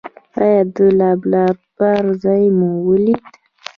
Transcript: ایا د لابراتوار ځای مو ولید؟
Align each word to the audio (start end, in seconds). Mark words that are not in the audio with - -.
ایا 0.39 0.61
د 0.75 0.77
لابراتوار 0.99 2.03
ځای 2.23 2.43
مو 2.57 2.69
ولید؟ 2.87 3.25